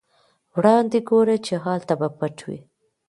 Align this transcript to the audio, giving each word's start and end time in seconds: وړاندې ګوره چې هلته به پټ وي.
وړاندې 0.55 0.99
ګوره 1.09 1.37
چې 1.45 1.53
هلته 1.63 1.93
به 1.99 2.07
پټ 2.17 2.37
وي. 2.47 2.59